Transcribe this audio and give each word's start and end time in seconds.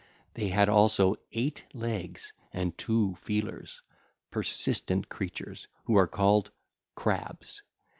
They 0.33 0.47
had 0.47 0.67
also 0.67 1.17
eight 1.31 1.63
legs 1.75 2.33
and 2.51 2.75
two 2.75 3.13
feelers—persistent 3.21 5.09
creatures 5.09 5.67
who 5.83 5.95
are 5.95 6.07
called 6.07 6.49
crabs. 6.95 7.61